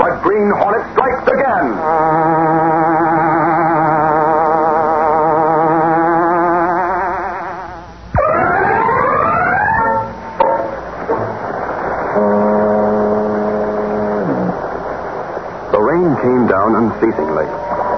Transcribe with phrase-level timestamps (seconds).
[0.00, 1.66] The Green Hornet strikes again.
[15.70, 17.44] The rain came down unceasingly,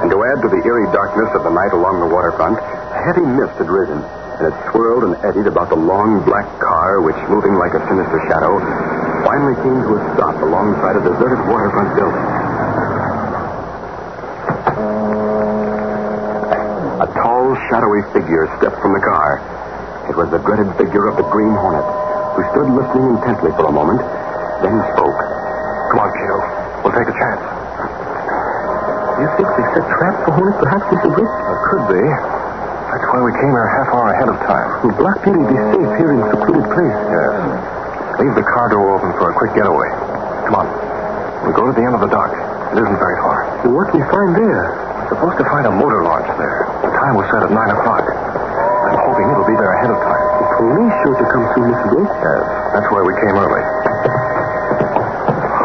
[0.02, 3.24] and to add to the eerie darkness of the night along the waterfront, a heavy
[3.24, 7.54] mist had risen, and it swirled and eddied about the long black car, which, moving
[7.54, 8.58] like a sinister shadow,
[9.24, 12.26] finally came to a stop alongside a deserted waterfront building.
[17.02, 19.42] A tall, shadowy figure stepped from the car.
[20.10, 21.86] It was the dreaded figure of the Green Hornet,
[22.34, 24.02] who stood listening intently for a moment,
[24.62, 25.18] then spoke.
[25.90, 26.38] Come on, Kato.
[26.82, 27.42] We'll take a chance.
[29.22, 31.10] You think they set traps for Hornet, perhaps, Mr.
[31.14, 31.30] Britt?
[31.30, 32.02] It could be.
[32.90, 34.68] That's why we came here a half hour ahead of time.
[34.82, 36.98] Will Black Beauty be safe here in a secluded place?
[37.08, 37.81] Yes.
[38.20, 39.88] Leave the car door open for a quick getaway.
[40.44, 40.66] Come on.
[41.46, 42.30] We'll go to the end of the dock.
[42.72, 43.48] It isn't very far.
[43.68, 44.76] What can we find there?
[44.76, 46.68] We're supposed to find a motor launch there.
[46.86, 48.04] The time was set at 9 o'clock.
[48.08, 50.22] I'm hoping it'll be there ahead of time.
[50.40, 51.88] The police sure to come soon, Mr.
[51.92, 52.08] Britt.
[52.08, 52.40] Yes,
[52.72, 53.64] that's why we came early.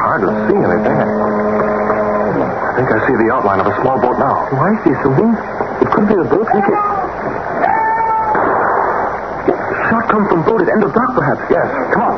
[0.04, 0.98] Hard to see anything.
[0.98, 4.48] I think I see the outline of a small boat now.
[4.52, 5.32] Oh, I see something.
[5.84, 6.48] It could be a boat.
[6.48, 7.07] Look at...
[9.88, 11.44] Shot come from boat at end of dock, perhaps.
[11.48, 12.18] Yes, come on.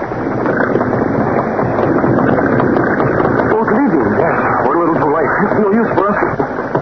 [3.49, 4.09] Boat leaving.
[4.17, 5.31] Yes, we're a little too late.
[5.45, 6.17] It's no use for us.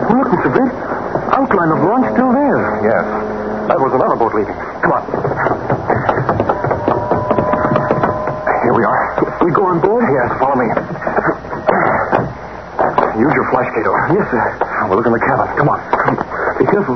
[0.07, 0.47] Look, Mr.
[0.47, 0.71] Britt.
[1.35, 2.59] Outline of launch still there.
[2.87, 3.03] Yes,
[3.67, 4.55] that was another boat leaving.
[4.79, 5.03] Come on.
[8.63, 8.99] Here we are.
[9.43, 10.07] We go on board?
[10.07, 10.67] Yes, follow me.
[13.19, 13.91] Use your flash, Kato.
[14.15, 14.87] Yes, sir.
[14.87, 15.47] We'll look in the cabin.
[15.57, 15.79] Come on.
[16.59, 16.95] Be careful.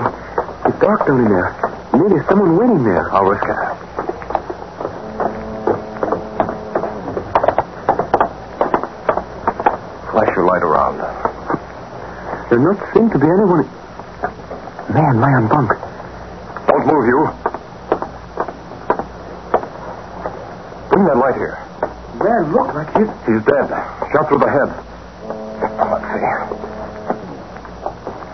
[0.65, 1.70] It's dark down in there.
[1.93, 3.11] Maybe there's someone waiting there.
[3.13, 3.57] I'll risk it.
[10.11, 10.97] Flash your light around.
[12.49, 13.67] There not seem to be anyone.
[14.91, 15.71] Man, lie on bunk.
[16.67, 17.29] Don't move, you.
[20.89, 21.57] Bring that light here.
[22.19, 23.07] Man, look like he's.
[23.25, 23.67] He's dead.
[24.11, 24.69] Shot through the head.
[25.79, 26.23] Let's see.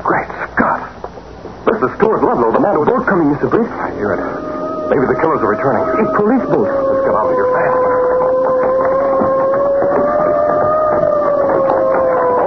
[0.03, 0.81] Great Scott.
[1.65, 2.83] This is Stuart Ludlow, the man who...
[2.83, 3.47] Boat coming, Mr.
[3.49, 3.71] Britt.
[3.71, 4.19] I hear it.
[4.91, 5.79] Maybe the killers are returning.
[5.79, 6.67] A police boat.
[6.67, 7.79] Let's get out of here fast.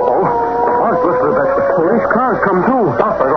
[0.05, 0.85] Uh-oh.
[0.85, 1.49] Ours listed that
[1.81, 2.93] Police cars come too.
[3.01, 3.30] Stop right,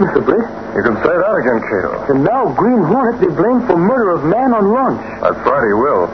[0.00, 0.24] Mr.
[0.24, 0.48] Britt.
[0.74, 1.92] You can say that again, Kato.
[2.08, 5.04] And now Green Hornet be blamed for murder of man on launch.
[5.20, 6.08] That's right, he will.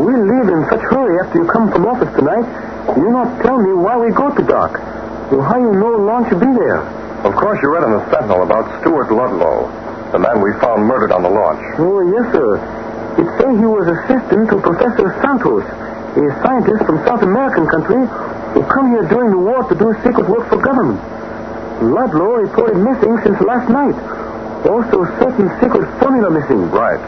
[0.00, 2.48] We leave in such hurry after you come from office tonight.
[2.96, 4.80] You not tell me why we go to dock.
[5.28, 6.80] Well, how you know launch will be there?
[7.28, 9.68] Of course, you read in the Sentinel about Stuart Ludlow,
[10.10, 11.60] the man we found murdered on the launch.
[11.78, 12.56] Oh, yes, sir.
[13.20, 15.62] It say he was assistant to Professor Santos,
[16.16, 18.00] a scientist from South American country
[18.56, 21.00] who come here during the war to do secret work for government.
[21.82, 23.98] Ludlow reported missing since last night.
[24.62, 26.70] Also, certain secret formula missing.
[26.70, 27.02] Right.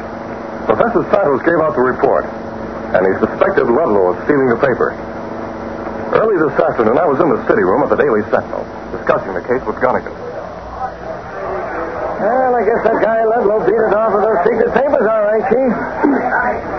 [0.66, 4.90] Professor Santos gave out the report, and he suspected Ludlow of stealing the paper.
[6.18, 9.42] Early this afternoon, I was in the city room at the Daily Sentinel discussing the
[9.42, 10.14] case with Gunnigan.
[12.14, 15.44] Well, I guess that guy Ludlow beat it off with those secret papers, all right,
[15.50, 15.70] Chief.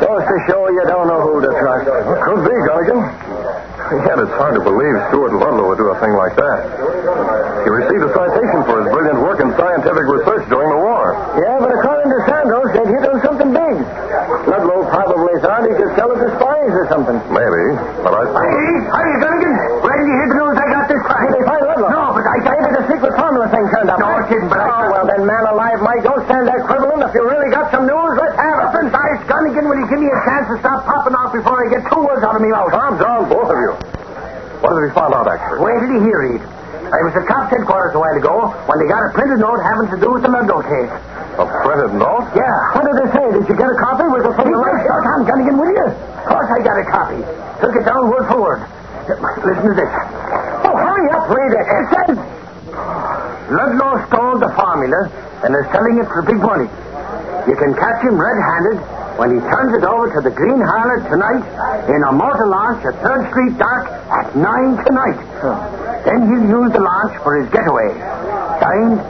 [0.02, 1.86] Goes to show you don't know who to trust.
[1.88, 3.00] Well, could be, Gunnigan.
[3.86, 7.45] Yet it's hard to believe Stuart Ludlow would do a thing like that.
[7.66, 11.18] He received a citation for his brilliant work in scientific research during the war.
[11.34, 13.76] Yeah, but according to Santos, they've hit on something big.
[14.46, 17.18] Ludlow probably thought he could sell it to spies or something.
[17.34, 17.64] Maybe,
[18.06, 18.22] but I...
[18.22, 21.26] Hey, hey, Gunnigan, where did you hear the news I got this time?
[21.26, 21.90] Did they find Ludlow?
[21.90, 23.98] No, but I got the secret formula thing turned up.
[23.98, 24.70] No, it didn't, but I...
[24.70, 27.02] Oh, well, then, man alive, Mike, don't stand there quibbling.
[27.02, 28.66] If you really got some news, let's have it.
[28.78, 31.74] Listen, Dice, Gunnigan, will you give me a chance to stop popping off before I
[31.74, 32.70] get two words out of me mouth?
[32.70, 33.74] Calm down, both of you.
[34.62, 35.66] What have you found out, actually?
[35.66, 36.55] Wait till you hear, Reid.
[36.96, 39.92] I was at cops headquarters a while ago when they got a printed note having
[39.92, 40.88] to do with the Ludlow case.
[41.36, 42.24] A printed note?
[42.32, 42.72] Yeah.
[42.72, 43.26] What did they say?
[43.36, 44.08] Did you get a copy?
[44.08, 45.04] Was it from the right stuff?
[45.04, 45.88] Tom Gunnigan, will you?
[45.92, 47.20] Of course I got a copy.
[47.60, 48.62] Took it down word for word.
[49.12, 49.92] Listen to this.
[50.64, 51.66] Oh, hurry up, read it.
[51.68, 52.16] It says...
[53.52, 55.12] Ludlow stole the formula
[55.44, 56.72] and is selling it for big money.
[57.46, 58.80] You can catch him red-handed
[59.20, 61.44] when he turns it over to the Green Hornet tonight
[61.92, 63.84] in a motor launch at 3rd Street Dock
[64.16, 65.20] at 9 tonight.
[66.06, 67.90] Then he'll use the launch for his getaway.
[68.62, 69.02] Signed,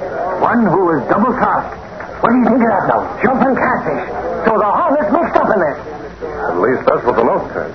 [0.41, 1.75] one who is double-crossed.
[2.23, 2.99] What do you think of that now?
[3.21, 4.03] Jumping catfish.
[4.47, 5.77] So the Hornet's mixed up in this.
[6.23, 7.73] At least that's what the note says.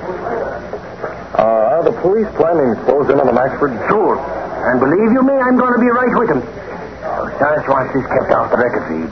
[1.36, 3.76] Uh, are the police planning to close in on them, Axford?
[3.86, 4.16] Sure.
[4.18, 6.40] And believe you me, I'm going to be right with him.
[6.40, 9.10] So Sarge wants this kept off the record feed.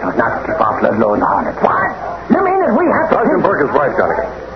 [0.00, 1.56] So not to tip off Ludlow and the Hornet.
[1.58, 1.90] What?
[2.30, 3.14] You mean that we have to...
[3.16, 4.47] Sergeant Burke is right, Gunnigan.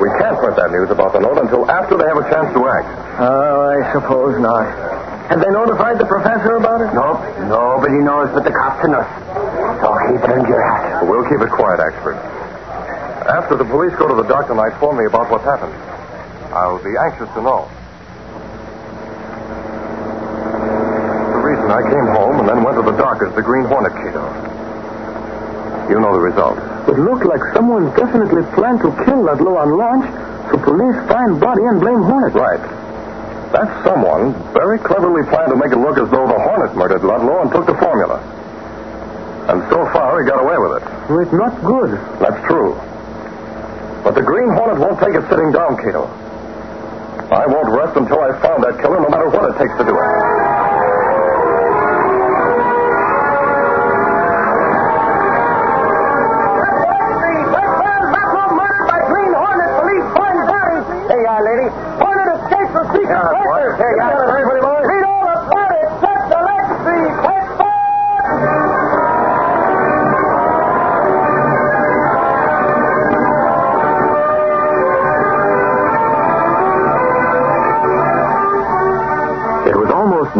[0.00, 2.60] We can't print that news about the note until after they have a chance to
[2.72, 2.88] act.
[3.20, 4.64] Oh, I suppose not.
[5.28, 6.90] Have they notified the professor about it?
[6.96, 7.20] Nope.
[7.46, 9.06] Nobody knows but the cops and us.
[9.84, 11.04] So keep it under your hat.
[11.04, 12.16] We'll keep it quiet, Axford.
[13.28, 15.76] After the police go to the dock tonight, phone me about what happened.
[16.50, 17.68] I'll be anxious to know.
[21.30, 23.92] The reason I came home and then went to the dock is the Green Hornet,
[23.92, 24.24] Kato.
[25.92, 26.58] You know the result.
[26.90, 30.10] It looked like someone definitely planned to kill Ludlow on launch,
[30.50, 32.34] so police find body and blame Hornet.
[32.34, 32.58] Right.
[33.54, 37.42] That someone very cleverly planned to make it look as though the Hornet murdered Ludlow
[37.42, 38.18] and took the formula.
[39.54, 40.84] And so far, he got away with it.
[41.22, 41.94] It's not good.
[42.18, 42.74] That's true.
[44.02, 46.10] But the Green Hornet won't take it sitting down, Kato.
[47.30, 49.94] I won't rest until I've found that killer, no matter what it takes to do
[49.94, 50.69] it.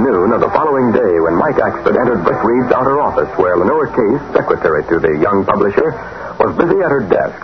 [0.01, 3.93] Noon of the following day when Mike Axford entered Britt Reid's outer office, where Lenore
[3.93, 5.93] Case, secretary to the young publisher,
[6.41, 7.37] was busy at her desk.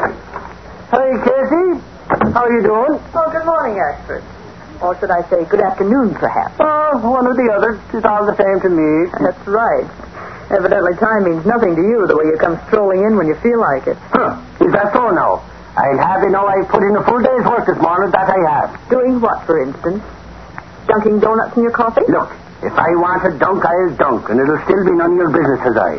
[0.88, 1.84] Hey, Casey.
[2.32, 2.96] How are you doing?
[3.12, 4.24] Oh, good morning, Axford.
[4.80, 6.56] Or should I say, good afternoon, perhaps?
[6.58, 7.76] Oh, one or the other.
[7.92, 9.12] It's all the same to me.
[9.20, 9.84] That's right.
[10.48, 13.60] Evidently, time means nothing to you the way you come strolling in when you feel
[13.60, 14.00] like it.
[14.16, 14.40] Huh.
[14.64, 15.44] Is that so now?
[15.76, 18.40] I'll have you know I've put in a full day's work this morning, that I
[18.48, 18.88] have.
[18.88, 20.00] Doing what, for instance?
[20.88, 22.06] Dunking donuts in your coffee?
[22.08, 22.32] Look,
[22.62, 25.60] if I want a dunk, I'll dunk, and it'll still be none of your business,
[25.66, 25.92] as I.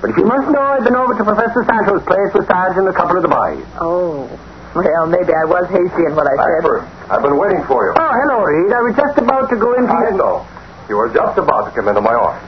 [0.00, 2.86] But if you must know, I've been over to Professor Santos' place with Sarge and
[2.88, 3.66] a couple of the boys.
[3.82, 4.30] Oh.
[4.74, 6.62] Well, maybe I was hasty in what I said.
[6.62, 7.92] Axford, I've been waiting for you.
[7.98, 8.70] Oh, hello, Reid.
[8.70, 10.46] I was just about to go into I know.
[10.88, 12.46] You were just about to come into my office.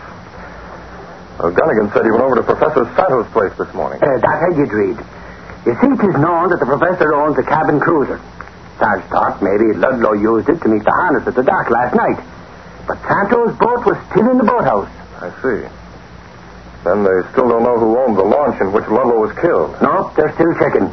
[1.40, 3.98] Uh, Gunnigan said he went over to Professor Santos' place this morning.
[3.98, 4.98] Uh, that I did, Reid.
[5.66, 8.20] You see, it is known that the professor owns a cabin cruiser.
[8.78, 12.20] Sarge thought maybe Ludlow used it to meet the harness at the dock last night.
[12.90, 14.90] But Santos' boat was still in the boathouse.
[15.22, 15.62] I see.
[16.82, 19.78] Then they still don't know who owned the launch in which Ludlow was killed.
[19.78, 20.90] No, they're still checking.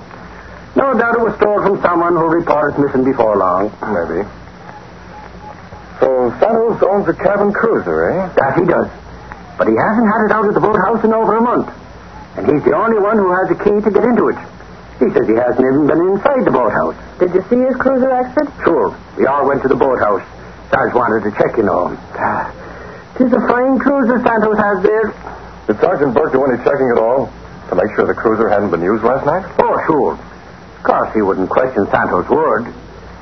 [0.77, 3.73] No doubt it was stolen from someone who reported missing before long.
[3.81, 4.29] Maybe.
[5.97, 8.29] So Santos owns a cabin cruiser, eh?
[8.45, 8.93] That he does.
[9.57, 11.73] But he hasn't had it out of the boathouse in over a month.
[12.37, 14.37] And he's the only one who has a key to get into it.
[15.01, 16.93] He says he hasn't even been inside the boathouse.
[17.17, 18.53] Did you see his cruiser, Axford?
[18.61, 18.93] Sure.
[19.17, 20.21] We all went to the boathouse.
[20.69, 21.95] Sarge wanted to check, you know.
[23.17, 25.13] Tis a fine cruiser Santos has there.
[25.65, 27.31] Did Sergeant Burke do any checking at all
[27.69, 29.43] to make sure the cruiser hadn't been used last night?
[29.59, 30.13] Oh, sure.
[30.13, 32.71] Of course, he wouldn't question Santos' word.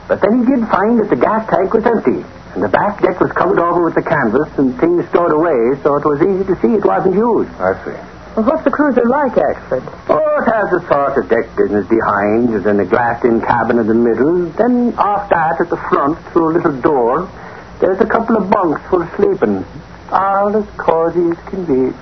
[0.07, 2.21] But then he did find that the gas tank was empty,
[2.53, 5.95] and the back deck was covered over with the canvas and things stowed away, so
[5.97, 7.49] it was easy to see it wasn't used.
[7.57, 8.14] I see.
[8.35, 9.87] Well, what's the cruiser like, Axford?
[10.09, 13.87] Oh, it has a sort of deck business behind, and then a glassed-in cabin in
[13.87, 14.49] the middle.
[14.51, 17.31] Then off that, at the front, through a little door,
[17.79, 19.63] there's a couple of bunks for sleeping.
[20.11, 21.95] All as cozy as can be.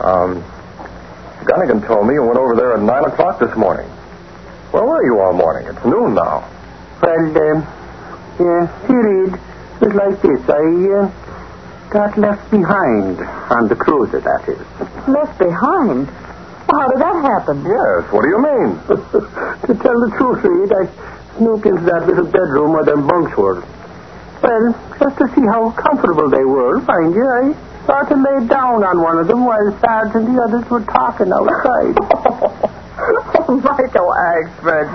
[0.00, 0.42] Um,
[1.44, 3.86] Gunnigan told me you went over there at 9 o'clock this morning.
[4.72, 5.68] Where were you all morning?
[5.68, 6.48] It's noon now.
[7.02, 7.62] Well, um,
[8.40, 9.34] yeah, you read.
[9.34, 10.40] It was like this.
[10.48, 13.20] I uh, got left behind
[13.52, 14.85] on the cruiser, that is.
[15.06, 16.06] Left behind.
[16.66, 17.62] Well, how did that happen?
[17.62, 18.70] Yes, what do you mean?
[18.90, 20.90] to tell the truth, Reid, I
[21.38, 23.62] snooped into that little bedroom where them bunks were.
[24.42, 27.54] Well, just to see how comfortable they were, mind you, I
[27.86, 31.30] sort of laid down on one of them while Sarge and the others were talking
[31.32, 32.72] outside.
[32.98, 34.88] Oh, Michael Axford.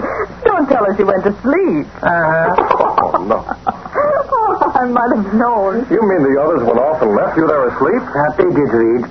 [0.43, 1.85] Don't tell us you went to sleep.
[2.01, 2.55] Uh-huh.
[3.13, 3.45] Oh, no.
[3.45, 5.85] Oh, I might have known.
[5.89, 8.01] You mean the others went off and left you there asleep?
[8.01, 9.05] That they did, Reid.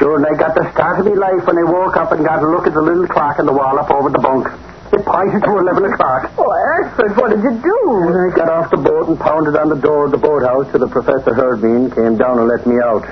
[0.00, 2.40] Sure, and I got the start of my life when I woke up and got
[2.42, 4.48] a look at the little clock on the wall up over the bunk.
[4.96, 6.32] It pointed to 11 o'clock.
[6.40, 7.78] Oh, Axford, what did you do?
[8.08, 10.88] I got off the boat and pounded on the door of the boathouse till the
[10.88, 13.04] professor heard me and came down and let me out.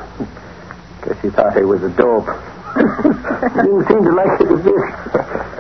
[1.05, 2.25] Guess he thought I was a dope.
[2.25, 4.85] He didn't seem to like it a bit.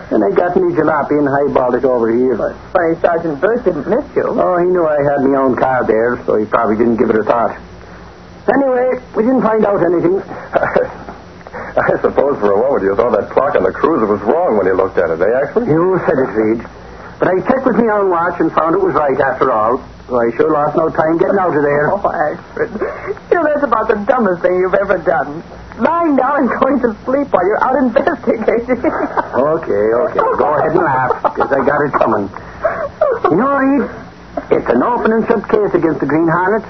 [0.08, 2.40] And I got me jalopy and highballed it over here.
[2.40, 4.24] But Funny Sergeant Burke didn't miss you.
[4.32, 7.20] Oh, he knew I had my own car there, so he probably didn't give it
[7.20, 7.52] a thought.
[8.48, 10.24] Anyway, we didn't find out anything.
[11.78, 14.66] I suppose for a moment you thought that clock on the cruiser was wrong when
[14.66, 15.66] you looked at it, eh, Axford?
[15.70, 16.60] You said it, Reid.
[17.18, 19.78] But I checked with my own watch and found it was right after all.
[20.06, 21.92] So I sure lost no time getting out of there.
[21.92, 22.70] Oh, Axford.
[23.30, 25.42] You know, that's about the dumbest thing you've ever done.
[25.78, 28.82] Lying down and going to sleep while you're out investigating.
[29.38, 30.18] Okay, okay.
[30.18, 32.26] Go ahead and laugh, because I got it coming.
[33.30, 33.86] You know, Reid,
[34.50, 36.64] it's an open and shut case against the Green Hornet.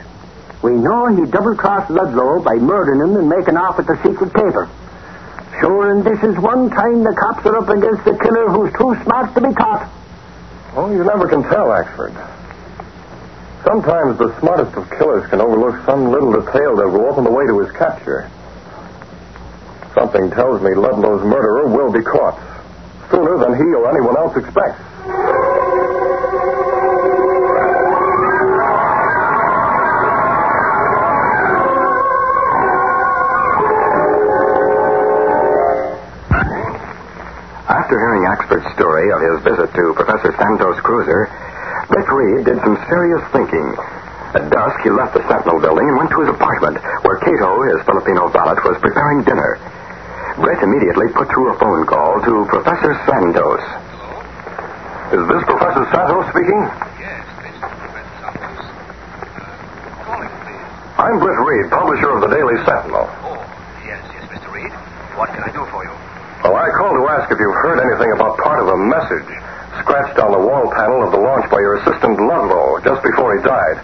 [0.60, 4.68] We know he double-crossed Ludlow by murdering him and making off with the secret paper.
[5.60, 8.94] Sure, and this is one time the cops are up against the killer who's too
[9.02, 9.90] smart to be caught.
[10.74, 12.14] Oh, you never can tell, Axford.
[13.64, 17.46] Sometimes the smartest of killers can overlook some little detail that will open the way
[17.46, 18.30] to his capture.
[19.94, 22.38] Something tells me Ludlow's murderer will be caught
[23.10, 24.78] sooner than he or anyone else expects.
[37.88, 41.24] After hearing Axford's story of his visit to Professor Santos' cruiser,
[41.88, 43.64] Britt Reid did some serious thinking.
[44.36, 46.76] At dusk, he left the Sentinel building and went to his apartment,
[47.08, 49.56] where Kato, his Filipino valet, was preparing dinner.
[50.36, 53.64] Britt immediately put through a phone call to Professor Santos.
[55.16, 56.60] Is this Professor Santos speaking?
[57.00, 57.64] Yes, this is
[60.04, 60.68] calling, please.
[61.00, 63.08] I'm Britt Reid, publisher of the Daily Sentinel.
[63.24, 63.40] Oh,
[63.80, 64.52] yes, yes, Mr.
[64.52, 64.76] Reid.
[65.16, 66.07] What can I do for you?
[66.68, 69.24] I called to ask if you've heard anything about part of a message
[69.80, 73.40] scratched on the wall panel of the launch by your assistant Ludlow just before he
[73.40, 73.80] died.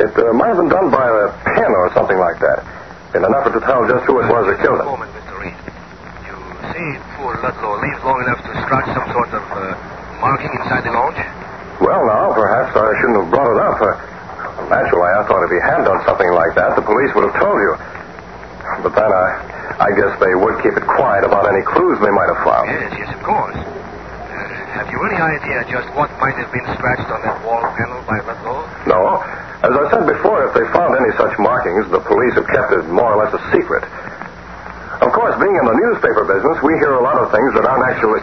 [0.00, 2.64] It uh, might have been done by a pen or something like that,
[3.12, 4.88] in an effort to tell just who it was that killed him.
[4.88, 5.36] moment, Mr.
[5.36, 5.52] Reid.
[6.24, 6.36] You
[6.72, 9.76] say poor Ludlow lived long enough to scratch some sort of uh,
[10.16, 11.20] marking inside the launch?
[11.76, 13.76] Well, now, perhaps I shouldn't have brought it up.
[13.84, 17.36] Uh, naturally, I thought if he had done something like that, the police would have
[17.36, 17.76] told you.
[18.80, 19.28] But then I,
[19.76, 22.66] I guess they would keep it quiet about any clues they might have found.
[22.68, 23.56] Yes, yes, of course.
[23.56, 24.36] Uh,
[24.76, 28.18] have you any idea just what might have been scratched on that wall panel by
[28.24, 28.64] Ludlow?
[28.88, 29.20] No.
[29.62, 32.84] As I said before, if they found any such markings, the police have kept it
[32.90, 33.84] more or less a secret.
[35.02, 37.86] Of course, being in the newspaper business, we hear a lot of things that aren't
[37.90, 38.22] actually.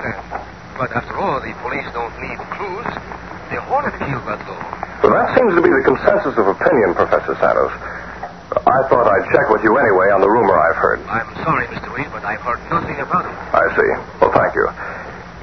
[0.80, 2.92] But after all, the police don't need clues.
[3.52, 4.60] The Hornet killed Ludlow.
[5.04, 7.72] Well, that seems to be the consensus of opinion, Professor Santos.
[8.50, 11.00] I thought I'd check with you anyway on the rumor I've heard.
[11.06, 11.94] I'm sorry, Mr.
[11.94, 13.36] Reid, but I've heard nothing about it.
[13.54, 13.90] I see.
[14.18, 14.66] Well, thank you.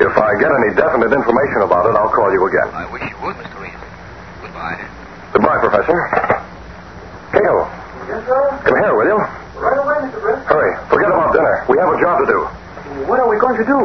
[0.03, 2.69] If I get any definite information about it, I'll call you again.
[2.75, 3.57] I wish you would, Mr.
[3.63, 3.79] Reid.
[4.43, 4.79] Goodbye.
[5.33, 5.97] Goodbye, Professor.
[7.31, 7.57] Kato,
[8.11, 8.43] Yes, sir?
[8.67, 9.19] come here, will you?
[9.57, 10.21] Right away, Mr.
[10.21, 10.39] Britt.
[10.51, 10.73] Hurry.
[10.91, 11.65] Forget about dinner.
[11.71, 12.39] We have a job to do.
[13.07, 13.81] What are we going to do?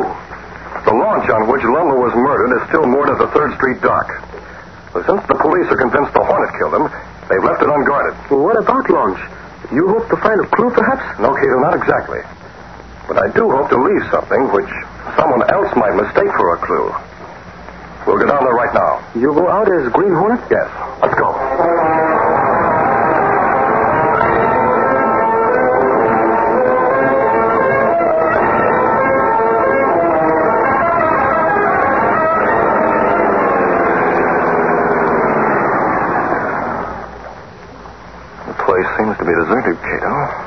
[0.82, 4.08] The launch on which Ludlow was murdered is still moored at the 3rd Street dock.
[4.94, 6.86] But since the police are convinced the Hornet killed him,
[7.31, 8.13] they've left it unguarded.
[8.29, 9.19] Well, what about launch?
[9.71, 11.03] You hope to find a clue, perhaps?
[11.19, 12.19] No, Kato, not exactly.
[13.07, 14.69] But I do hope to leave something which
[15.15, 16.91] someone else might mistake for a clue.
[18.05, 19.00] We'll go down there right now.
[19.15, 20.41] You go out as Green Hornet?
[20.50, 20.67] Yes.
[21.01, 22.00] Let's go.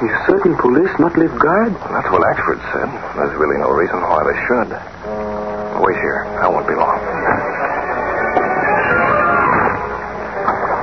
[0.02, 1.70] Is certain police not live guard?
[1.70, 2.90] That's what Axford said.
[3.14, 4.70] There's really no reason why they should.
[5.78, 6.26] Wait here.
[6.42, 6.98] I won't be long.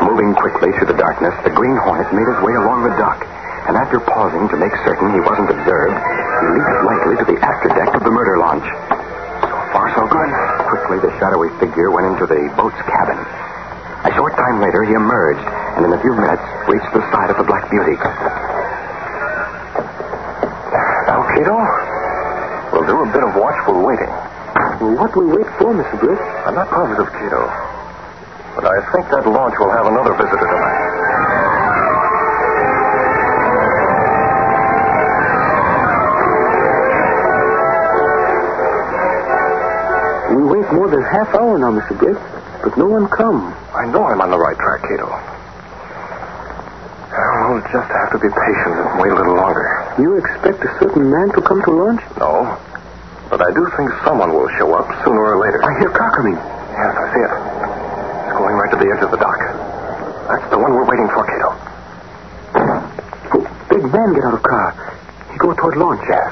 [0.07, 3.19] Moving quickly through the darkness, the Green Hornet made his way along the dock.
[3.67, 7.91] And after pausing to make certain he wasn't observed, he leaped lightly to the afterdeck
[7.91, 8.63] of the murder launch.
[8.63, 10.31] So far, so good.
[10.71, 13.19] Quickly, the shadowy figure went into the boat's cabin.
[14.07, 15.45] A short time later, he emerged,
[15.77, 17.99] and in a few minutes reached the side of the Black Beauty.
[21.41, 21.57] Kato,
[22.69, 24.13] We'll do a bit of watchful waiting.
[24.93, 25.97] What do we wait for, Mr.
[25.97, 26.21] Britt?
[26.45, 27.49] I'm not positive, Kato.
[28.53, 30.81] But I think that launch will have another visitor tonight.
[40.37, 41.97] We wait more than half hour now, Mr.
[41.97, 42.21] Britt,
[42.61, 43.49] but no one come.
[43.73, 45.09] I know I'm on the right track, Kato.
[47.49, 49.80] We'll just have to be patient and wait a little longer.
[49.99, 52.01] You expect a certain man to come to lunch?
[52.17, 52.57] No,
[53.29, 55.59] but I do think someone will show up sooner or later.
[55.63, 56.35] I hear car coming.
[56.35, 57.33] Yes, I see it.
[58.27, 59.39] It's going right to the edge of the dock.
[60.31, 61.51] That's the one we're waiting for, Kato.
[62.55, 64.71] Oh, big man get out of car.
[65.31, 66.01] He go toward launch.
[66.07, 66.31] Yes.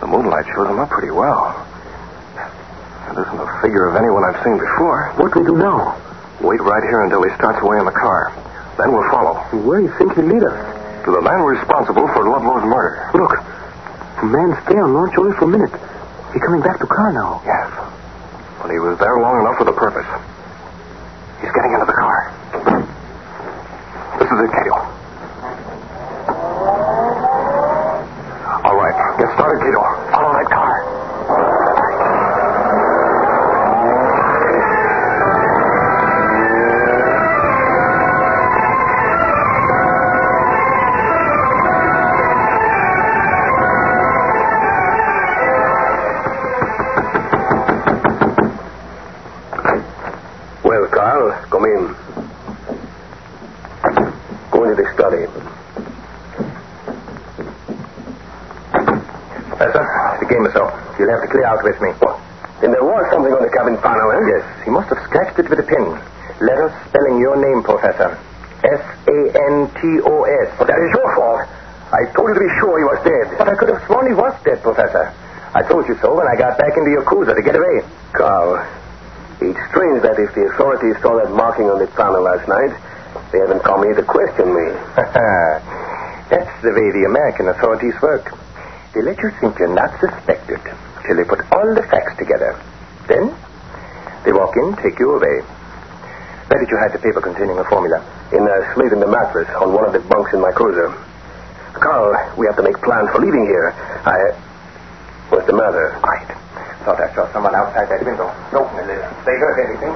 [0.00, 1.66] The moonlight shows him up pretty well.
[3.10, 5.10] It isn't a figure of anyone I've seen before.
[5.18, 5.98] What do we do now?
[6.40, 8.30] Wait right here until he starts away in the car.
[8.78, 9.42] Then we'll follow.
[9.66, 10.67] Where do you think he'll lead us?
[11.08, 13.08] To the man responsible for Ludlow's murder.
[13.16, 13.32] Look,
[14.20, 15.72] the man stay on launch only for a minute.
[16.34, 17.40] He's coming back to car now.
[17.46, 17.72] Yes.
[18.60, 20.04] But he was there long enough for the purpose.
[21.40, 22.28] He's getting into the car.
[24.20, 24.87] This is it, Kato.
[61.48, 61.96] Out with me.
[62.04, 62.20] What?
[62.60, 64.22] Then there was something on the cabin panel, eh?
[64.36, 65.96] Yes, he must have scratched it with a pin.
[66.44, 68.18] Letters spelling your name, Professor.
[68.66, 70.48] S-A-N-T-O-S.
[70.58, 71.46] But that is your fault.
[71.94, 73.38] I told you to be sure he was dead.
[73.38, 75.14] But I could have sworn he was dead, Professor.
[75.54, 77.80] I told you so when I got back into your cruiser to get away.
[78.12, 78.60] Carl,
[79.40, 82.74] it's strange that if the authorities saw that marking on the panel last night,
[83.32, 84.66] they haven't come here to question me.
[86.28, 88.34] That's the way the American authorities work.
[88.92, 90.60] They let you think you're not suspected
[91.08, 92.52] till they put all the facts together.
[93.08, 93.32] Then
[94.28, 95.40] they walk in, take you away.
[96.52, 98.04] Where did you hide the paper containing the formula?
[98.32, 100.92] In a slate in the mattress on one of the bunks in my cruiser.
[101.80, 103.72] Carl, we have to make plans for leaving here.
[104.04, 104.36] I.
[105.32, 105.96] What's the matter?
[106.00, 106.28] Quiet.
[106.84, 108.28] Thought I saw someone outside that window.
[108.52, 108.84] Open.
[108.88, 109.92] They heard anything?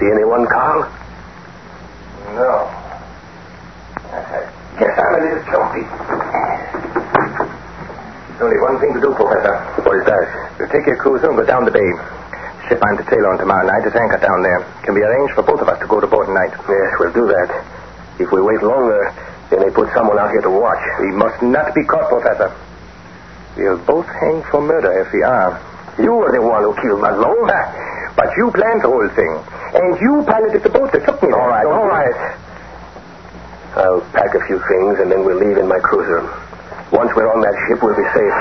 [0.00, 0.88] See anyone, Carl?
[2.36, 2.68] No.
[4.08, 6.17] I guess I'm a little jumpy.
[8.48, 9.60] Only one thing to do, Professor.
[9.84, 10.56] What is that?
[10.56, 11.84] We'll take your cruiser and go down the bay.
[12.64, 14.64] Ship I'm to sail on tomorrow night is anchored down there.
[14.88, 16.56] Can be arranged for both of us to go to board tonight.
[16.56, 17.52] Yes, we'll do that.
[18.16, 19.12] If we wait longer,
[19.52, 20.80] they may put someone out here to watch.
[20.96, 22.48] We must not be caught, Professor.
[23.52, 25.52] We'll both hang for murder if we are.
[26.00, 27.44] You were the one who killed Ludlow.
[28.16, 29.32] But you planned the whole thing.
[29.76, 31.36] And you piloted the boat that took me.
[31.36, 32.16] All right, all right.
[33.76, 36.47] I'll pack a few things and then we'll leave in my cruiser.
[36.92, 38.36] Once we're on that ship, we'll be safe.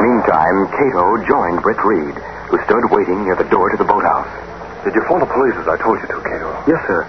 [0.00, 2.14] Meantime, Kato joined Britt Reid,
[2.52, 4.28] who stood waiting near the door to the boathouse.
[4.84, 6.52] Did you phone the police as I told you to, Kato?
[6.68, 7.02] Yes, sir.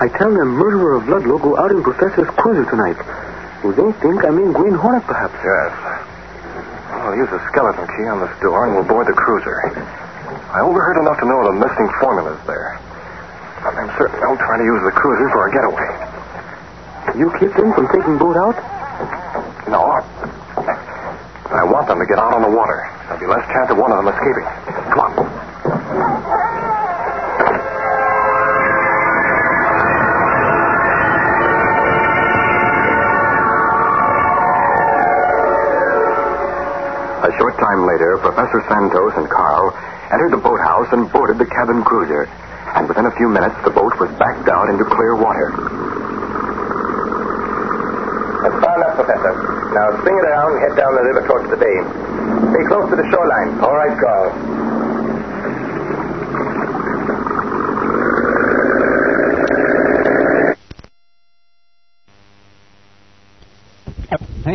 [0.00, 2.96] I tell them murderer of Ludlow go out in Professor's cruiser tonight.
[3.62, 5.34] Well, they think I'm in Green Hornet, perhaps.
[5.42, 5.74] Yes.
[6.94, 9.97] I'll use a skeleton key on this door and we'll board the cruiser.
[10.48, 12.80] I overheard enough to know the missing formula's there.
[13.68, 15.88] I'm certain they'll try to use the cruiser for a getaway.
[17.20, 18.56] You keep them from taking boat out?
[19.68, 19.92] No,
[21.52, 22.88] I want them to get out on the water.
[23.04, 24.48] There'll be less chance of one of them escaping.
[24.88, 25.12] Come on.
[37.20, 39.76] A short time later, Professor Santos and Carl
[40.12, 42.24] entered the boathouse and boarded the cabin cruiser.
[42.74, 45.50] And within a few minutes, the boat was backed out into clear water.
[48.42, 49.32] That's far enough, Professor.
[49.74, 51.76] Now swing it around and head down the river towards the bay.
[52.54, 53.60] Stay close to the shoreline.
[53.60, 54.67] All right, Carl.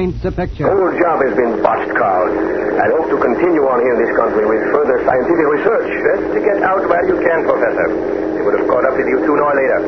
[0.04, 0.68] Paints a picture.
[0.68, 2.28] The whole job has been botched, Carl.
[2.28, 5.88] I hope to continue on here in this country with further scientific research.
[5.96, 7.88] Best to get out while you can, Professor.
[8.36, 9.80] They would have caught up with you sooner or later.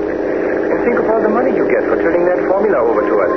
[0.72, 3.34] And think of all the money you get for turning that formula over to us.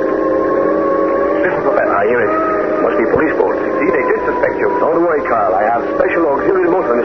[1.51, 1.95] Listen, Professor.
[1.99, 2.31] I hear it.
[2.79, 3.59] Must be police boats.
[3.59, 4.71] See, they did suspect you.
[4.79, 5.59] Don't worry, Carl.
[5.59, 6.95] I have special auxiliary motor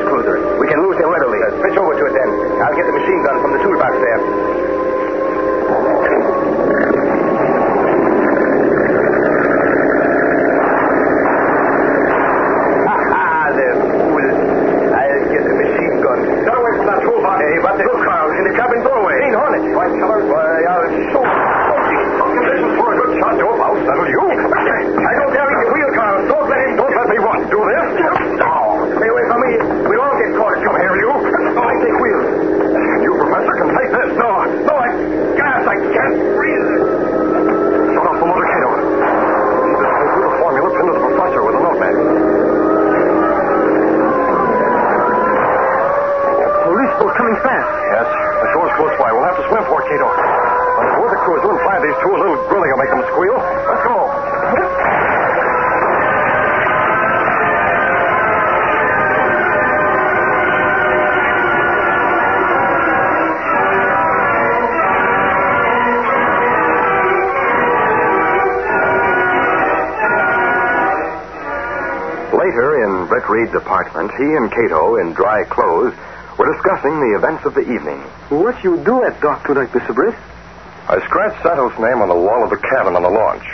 [47.43, 48.07] Yes.
[48.07, 49.11] The shore's close by.
[49.11, 50.07] We'll have to swim for it, Kato.
[50.07, 53.03] But if the crew is doing find these two, a little grilling will make them
[53.11, 53.37] squeal.
[53.39, 53.99] Let's go.
[72.35, 75.95] Later in Britt Reid's apartment, he and Kato, in dry clothes,
[76.39, 78.01] were discussing the events of the evening.
[78.31, 79.95] What you do at dark tonight, Mr.
[79.95, 80.15] Britt?
[80.89, 83.47] I scratched Santos' name on the wall of the cabin on the launch.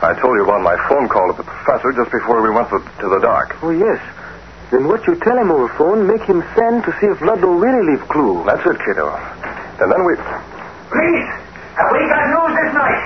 [0.00, 2.80] I told you about my phone call to the professor just before we went to,
[2.80, 3.52] to the dock.
[3.60, 4.00] Oh, yes.
[4.72, 7.84] Then what you tell him over phone, make him send to see if Ludlow really
[7.92, 8.40] leave clue.
[8.46, 9.12] That's it, Kato.
[9.12, 10.16] And then we.
[10.16, 11.28] Please,
[11.76, 13.02] have we got news this night?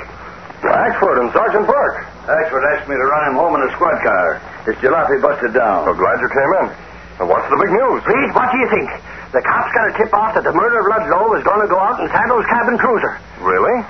[0.64, 2.07] Axford and Sergeant Burke.
[2.31, 4.40] Axford asked me to run him home in a squad car.
[4.64, 5.85] His jalopy busted down.
[5.85, 6.84] Well, glad you came in.
[7.18, 8.03] What's the big news?
[8.03, 8.90] Reid, what do you think?
[9.31, 11.79] The cops got a tip off that the murder of Ludlow was going to go
[11.79, 13.18] out in Santos' cabin cruiser.
[13.38, 13.83] Really?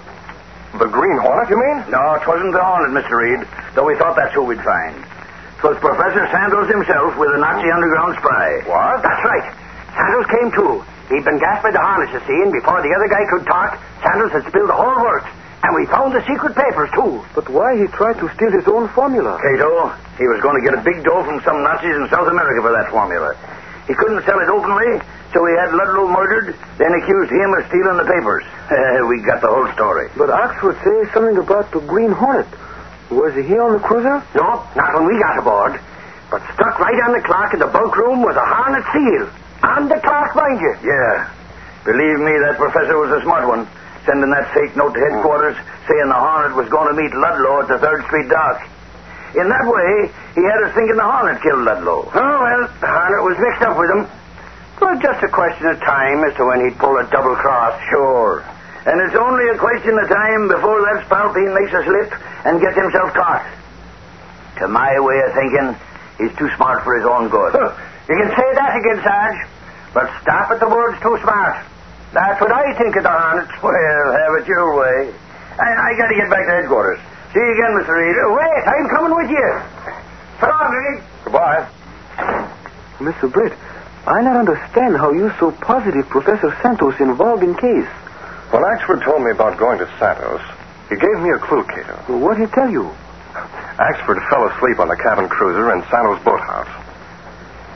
[0.76, 1.88] The Green Hornet, you mean?
[1.88, 3.16] No, it wasn't the Hornet, Mr.
[3.16, 3.40] Reid,
[3.72, 4.96] though we thought that's who we'd find.
[5.00, 8.60] It was Professor Santos himself with a Nazi underground spy.
[8.68, 9.00] What?
[9.00, 9.46] That's right.
[9.96, 10.84] Santos came too.
[11.08, 13.80] He'd been gassed by the harness, you see, and before the other guy could talk,
[14.04, 15.28] Santos had spilled the whole works.
[15.64, 17.24] And we found the secret papers, too.
[17.32, 19.40] But why he tried to steal his own formula?
[19.40, 22.60] Kato, he was going to get a big dough from some Nazis in South America
[22.60, 23.32] for that formula.
[23.88, 25.00] He couldn't sell it openly,
[25.32, 28.44] so he had Ludlow murdered, then accused him of stealing the papers.
[29.08, 30.12] we got the whole story.
[30.16, 32.48] But Axford says something about the Green Hornet.
[33.08, 34.20] Was he here on the cruiser?
[34.36, 35.80] No, not when we got aboard.
[36.28, 39.32] But stuck right on the clock in the bunk room was a Hornet seal.
[39.64, 40.76] On the clock, mind you.
[40.84, 41.32] Yeah.
[41.84, 43.68] Believe me, that professor was a smart one,
[44.04, 45.56] sending that fake note to headquarters
[45.88, 48.60] saying the Hornet was going to meet Ludlow at the 3rd Street dock.
[49.34, 52.06] In that way, he had us thinking the Hornet killed Ludlow.
[52.06, 54.06] Oh, well, the Hornet was mixed up with him.
[54.80, 57.74] Well, just a question of time as to when he'd pull a double cross.
[57.90, 58.44] Sure.
[58.86, 62.12] And it's only a question of time before that Spalpeen makes a slip
[62.44, 63.46] and gets himself caught.
[64.60, 65.68] To my way of thinking,
[66.18, 67.54] he's too smart for his own good.
[68.08, 69.40] you can say that again, Sarge.
[69.94, 71.64] But stop at the words too smart.
[72.14, 73.50] That's what I think of the Hornet.
[73.62, 75.12] Well, have it your way.
[75.58, 77.00] I, I got to get back to headquarters.
[77.34, 77.90] See you again, Mr.
[77.90, 78.14] Reid.
[78.14, 79.48] Uh, wait, I'm coming with you.
[80.40, 81.02] So long, Reid.
[81.24, 81.66] Goodbye.
[83.02, 83.26] Mr.
[83.32, 83.52] Britt,
[84.06, 87.90] I not understand how you so positive Professor Santos involved in case.
[88.54, 90.42] When Axford told me about going to Santos,
[90.88, 91.98] he gave me a clue, Kato.
[92.08, 92.94] Well, What'd he tell you?
[93.82, 96.70] Axford fell asleep on the cabin cruiser in Santos boathouse.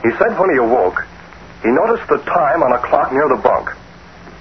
[0.06, 1.02] He said when he awoke,
[1.62, 3.74] he noticed the time on a clock near the bunk.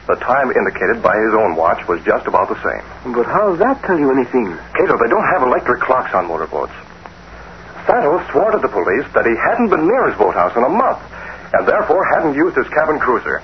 [0.07, 3.13] The time indicated by his own watch was just about the same.
[3.13, 4.55] But how does that tell you anything?
[4.71, 6.71] Kato, they don't have electric clocks on motorboats.
[7.85, 10.99] Santos swore to the police that he hadn't been near his boathouse in a month,
[11.53, 13.43] and therefore hadn't used his cabin cruiser.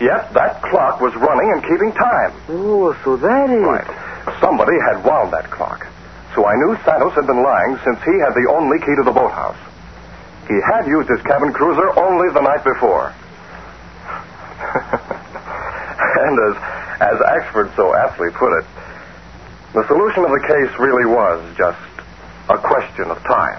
[0.00, 2.32] Yet that clock was running and keeping time.
[2.48, 3.60] Oh, so that is.
[3.60, 3.84] Right.
[4.40, 5.86] Somebody had wound that clock.
[6.34, 9.12] So I knew Santos had been lying since he had the only key to the
[9.12, 9.60] boathouse.
[10.48, 13.12] He had used his cabin cruiser only the night before.
[16.22, 16.54] And as,
[17.02, 18.66] as Axford so aptly put it,
[19.74, 21.80] the solution of the case really was just
[22.48, 23.58] a question of time.